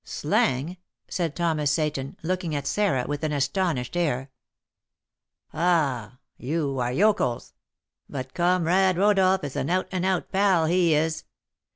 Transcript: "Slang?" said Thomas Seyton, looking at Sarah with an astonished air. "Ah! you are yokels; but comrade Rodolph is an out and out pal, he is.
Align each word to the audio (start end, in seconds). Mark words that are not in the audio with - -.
"Slang?" 0.03 0.77
said 1.07 1.35
Thomas 1.35 1.71
Seyton, 1.71 2.17
looking 2.23 2.55
at 2.55 2.65
Sarah 2.65 3.05
with 3.07 3.23
an 3.23 3.31
astonished 3.31 3.95
air. 3.95 4.31
"Ah! 5.53 6.17
you 6.37 6.79
are 6.79 6.91
yokels; 6.91 7.53
but 8.09 8.33
comrade 8.33 8.97
Rodolph 8.97 9.43
is 9.43 9.55
an 9.55 9.69
out 9.69 9.87
and 9.91 10.03
out 10.03 10.31
pal, 10.31 10.65
he 10.65 10.95
is. 10.95 11.25